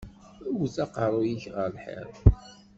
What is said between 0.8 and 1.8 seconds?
aqeṛṛu-k ar